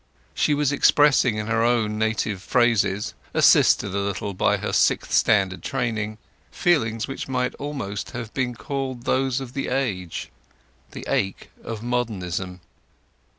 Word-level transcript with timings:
She 0.33 0.55
was 0.55 0.71
expressing 0.71 1.37
in 1.37 1.45
her 1.45 1.61
own 1.63 1.99
native 1.99 2.41
phrases—assisted 2.41 3.93
a 3.93 3.97
little 3.99 4.33
by 4.33 4.57
her 4.57 4.73
Sixth 4.73 5.11
Standard 5.11 5.61
training—feelings 5.61 7.07
which 7.07 7.27
might 7.27 7.53
almost 7.59 8.09
have 8.09 8.33
been 8.33 8.55
called 8.55 9.03
those 9.05 9.39
of 9.39 9.53
the 9.53 9.67
age—the 9.67 11.05
ache 11.07 11.51
of 11.63 11.83
modernism. 11.83 12.61